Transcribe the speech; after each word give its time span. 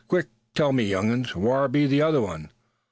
"Quick! 0.07 0.29
tell 0.55 0.73
me 0.73 0.85
you'uns, 0.85 1.35
whar 1.35 1.67
be 1.67 1.85
the 1.85 2.01
other 2.01 2.21
one? 2.21 2.49